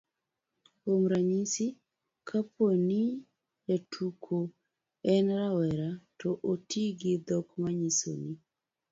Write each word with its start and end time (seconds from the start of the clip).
kuom 0.79 1.01
ranyisi, 1.11 1.65
kapo 2.29 2.65
ni 2.87 3.01
jatuko 3.67 4.35
en 5.13 5.25
rawera, 5.39 5.89
to 6.19 6.29
oti 6.51 6.83
gi 6.99 7.13
dhok 7.27 7.47
manyiso 7.61 8.11
ni 8.23 8.33